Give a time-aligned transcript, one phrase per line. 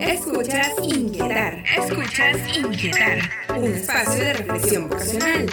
[0.00, 1.62] Escuchas Inquietar.
[1.76, 3.18] Escuchas Inquietar.
[3.54, 5.46] Un espacio de reflexión vocacional.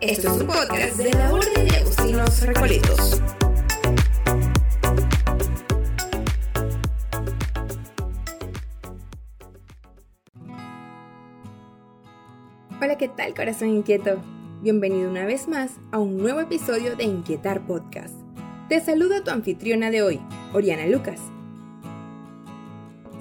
[0.00, 3.22] Esto es un podcast de la Orden de Agustinos Recoletos.
[12.80, 14.22] Hola, ¿qué tal corazón inquieto?
[14.62, 18.14] Bienvenido una vez más a un nuevo episodio de Inquietar Podcast.
[18.70, 20.20] Te saludo tu anfitriona de hoy,
[20.54, 21.20] Oriana Lucas.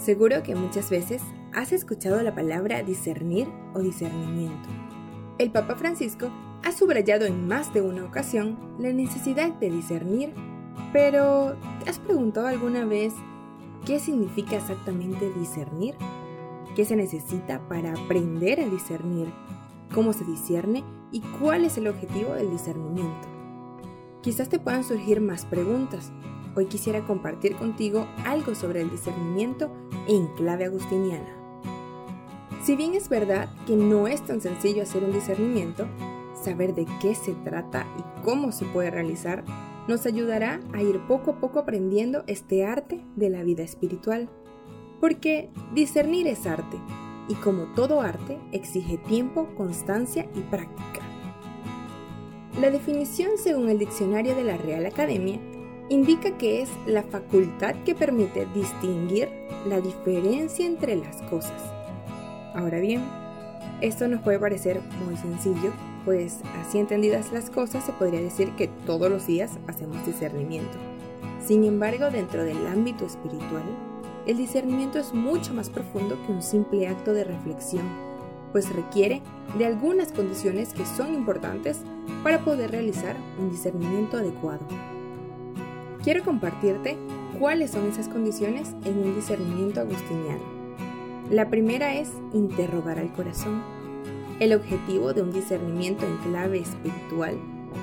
[0.00, 1.20] Seguro que muchas veces
[1.52, 4.70] has escuchado la palabra discernir o discernimiento.
[5.36, 6.30] El Papa Francisco
[6.64, 10.32] ha subrayado en más de una ocasión la necesidad de discernir,
[10.94, 13.12] pero ¿te has preguntado alguna vez
[13.84, 15.96] qué significa exactamente discernir?
[16.74, 19.30] ¿Qué se necesita para aprender a discernir?
[19.92, 20.82] ¿Cómo se discierne?
[21.12, 23.28] ¿Y cuál es el objetivo del discernimiento?
[24.22, 26.10] Quizás te puedan surgir más preguntas,
[26.56, 29.70] Hoy quisiera compartir contigo algo sobre el discernimiento
[30.08, 31.36] en clave agustiniana.
[32.62, 35.86] Si bien es verdad que no es tan sencillo hacer un discernimiento,
[36.34, 39.44] saber de qué se trata y cómo se puede realizar
[39.88, 44.28] nos ayudará a ir poco a poco aprendiendo este arte de la vida espiritual.
[45.00, 46.76] Porque discernir es arte,
[47.28, 51.00] y como todo arte exige tiempo, constancia y práctica.
[52.60, 55.40] La definición según el diccionario de la Real Academia
[55.90, 59.28] indica que es la facultad que permite distinguir
[59.66, 61.60] la diferencia entre las cosas.
[62.54, 63.02] Ahora bien,
[63.80, 65.72] esto nos puede parecer muy sencillo,
[66.04, 70.78] pues así entendidas las cosas se podría decir que todos los días hacemos discernimiento.
[71.44, 73.64] Sin embargo, dentro del ámbito espiritual,
[74.26, 77.84] el discernimiento es mucho más profundo que un simple acto de reflexión,
[78.52, 79.22] pues requiere
[79.58, 81.78] de algunas condiciones que son importantes
[82.22, 84.60] para poder realizar un discernimiento adecuado.
[86.02, 86.96] Quiero compartirte
[87.38, 90.42] cuáles son esas condiciones en un discernimiento agustiniano.
[91.30, 93.62] La primera es interrogar al corazón.
[94.40, 97.36] El objetivo de un discernimiento en clave espiritual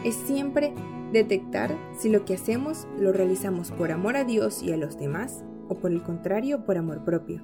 [0.04, 0.74] es siempre
[1.12, 5.44] detectar si lo que hacemos lo realizamos por amor a Dios y a los demás
[5.70, 7.44] o por el contrario por amor propio.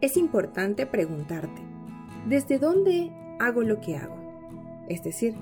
[0.00, 1.62] Es importante preguntarte,
[2.26, 4.16] ¿desde dónde hago lo que hago?
[4.88, 5.36] Es decir,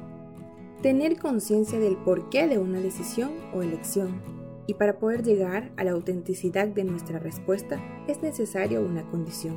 [0.82, 4.20] tener conciencia del porqué de una decisión o elección.
[4.66, 9.56] Y para poder llegar a la autenticidad de nuestra respuesta es necesario una condición,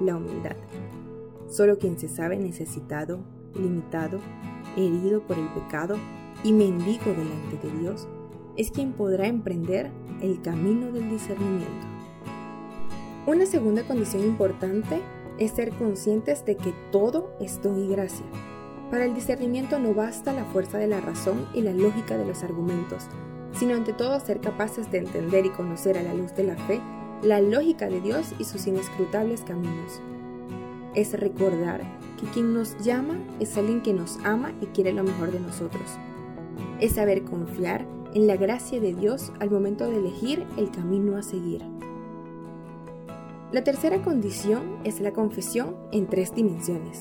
[0.00, 0.56] la humildad.
[1.48, 3.20] Solo quien se sabe necesitado,
[3.54, 4.20] limitado,
[4.76, 5.96] herido por el pecado
[6.44, 8.08] y mendigo delante de Dios,
[8.56, 9.90] es quien podrá emprender
[10.22, 11.86] el camino del discernimiento.
[13.26, 15.00] Una segunda condición importante
[15.38, 18.24] es ser conscientes de que todo es don y gracia,
[18.90, 22.42] para el discernimiento no basta la fuerza de la razón y la lógica de los
[22.42, 23.06] argumentos,
[23.52, 26.80] sino ante todo ser capaces de entender y conocer a la luz de la fe
[27.22, 30.00] la lógica de Dios y sus inescrutables caminos.
[30.94, 31.82] Es recordar
[32.18, 35.98] que quien nos llama es alguien que nos ama y quiere lo mejor de nosotros.
[36.80, 41.22] Es saber confiar en la gracia de Dios al momento de elegir el camino a
[41.22, 41.62] seguir.
[43.52, 47.00] La tercera condición es la confesión en tres dimensiones.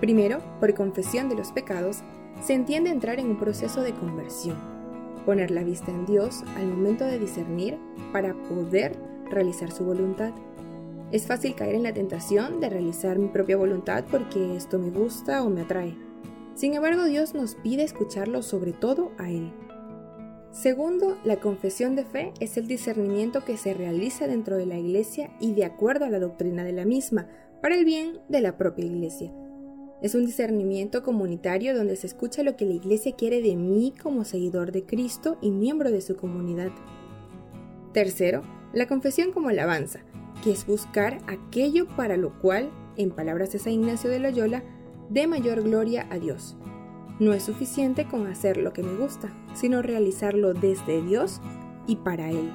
[0.00, 2.02] Primero, por confesión de los pecados,
[2.42, 4.56] se entiende entrar en un proceso de conversión,
[5.24, 7.78] poner la vista en Dios al momento de discernir
[8.12, 8.96] para poder
[9.30, 10.32] realizar su voluntad.
[11.12, 15.42] Es fácil caer en la tentación de realizar mi propia voluntad porque esto me gusta
[15.44, 15.96] o me atrae.
[16.54, 19.52] Sin embargo, Dios nos pide escucharlo sobre todo a Él.
[20.50, 25.30] Segundo, la confesión de fe es el discernimiento que se realiza dentro de la iglesia
[25.38, 27.28] y de acuerdo a la doctrina de la misma,
[27.60, 29.32] para el bien de la propia iglesia.
[30.02, 34.24] Es un discernimiento comunitario donde se escucha lo que la Iglesia quiere de mí como
[34.24, 36.70] seguidor de Cristo y miembro de su comunidad.
[37.92, 38.42] Tercero,
[38.74, 40.00] la confesión como alabanza,
[40.44, 44.62] que es buscar aquello para lo cual, en palabras de San Ignacio de Loyola,
[45.08, 46.56] dé mayor gloria a Dios.
[47.18, 51.40] No es suficiente con hacer lo que me gusta, sino realizarlo desde Dios
[51.86, 52.52] y para Él.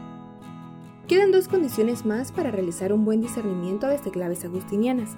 [1.08, 5.16] Quedan dos condiciones más para realizar un buen discernimiento desde claves agustinianas.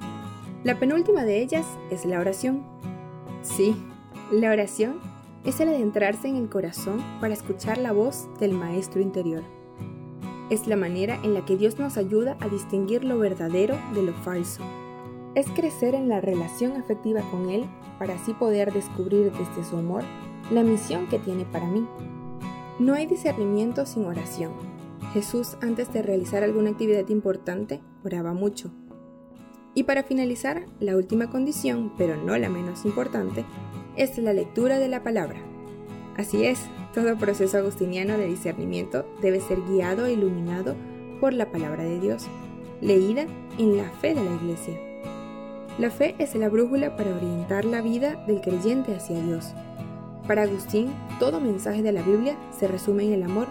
[0.63, 2.63] La penúltima de ellas es la oración.
[3.41, 3.75] Sí,
[4.31, 5.01] la oración
[5.43, 9.43] es el adentrarse en el corazón para escuchar la voz del Maestro interior.
[10.49, 14.13] Es la manera en la que Dios nos ayuda a distinguir lo verdadero de lo
[14.13, 14.63] falso.
[15.35, 17.65] Es crecer en la relación afectiva con Él
[17.99, 20.03] para así poder descubrir desde su amor
[20.49, 21.85] la misión que tiene para mí.
[22.79, 24.53] No hay discernimiento sin oración.
[25.11, 28.71] Jesús antes de realizar alguna actividad importante oraba mucho
[29.75, 33.45] y para finalizar, la última condición, pero no la menos importante,
[33.95, 35.39] es la lectura de la palabra.
[36.15, 36.59] Así es,
[36.93, 40.75] todo proceso agustiniano de discernimiento debe ser guiado e iluminado
[41.19, 42.27] por la palabra de Dios.
[42.81, 43.25] leída
[43.57, 44.77] en la fe de la Iglesia.
[45.79, 49.53] La fe es la brújula para orientar la vida del creyente hacia Dios.
[50.27, 53.47] Para Agustín, todo mensaje de la Biblia se resume en el amor,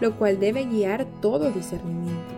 [0.00, 2.34] lo cual debe guiar todo discernimiento.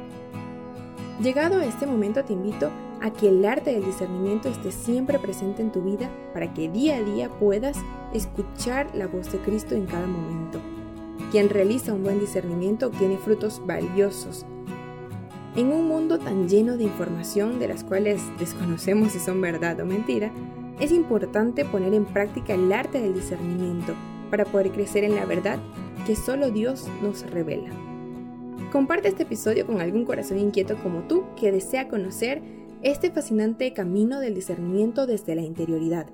[1.23, 5.63] Llegado a este momento te invito a que el arte del discernimiento esté siempre presente
[5.63, 7.79] en tu vida para que día a día puedas
[8.13, 10.61] escuchar la voz de Cristo en cada momento.
[11.31, 14.47] Quien realiza un buen discernimiento obtiene frutos valiosos
[15.57, 19.85] en un mundo tan lleno de información de las cuales desconocemos si son verdad o
[19.85, 20.31] mentira,
[20.79, 23.95] es importante poner en práctica el arte del discernimiento
[24.31, 25.59] para poder crecer en la verdad
[26.07, 27.71] que solo Dios nos revela.
[28.71, 32.41] Comparte este episodio con algún corazón inquieto como tú que desea conocer
[32.83, 36.07] este fascinante camino del discernimiento desde la interioridad.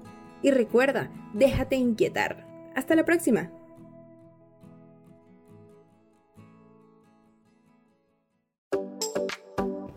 [0.42, 2.46] Y recuerda, déjate inquietar.
[2.74, 3.50] Hasta la próxima.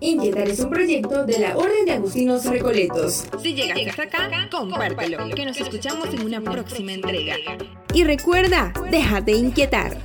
[0.01, 3.27] Inquietar es un proyecto de la Orden de Agustinos Recoletos.
[3.41, 7.35] Si llegaste hasta acá, compártelo, que nos escuchamos en una próxima entrega.
[7.93, 9.97] Y recuerda, déjate inquietar.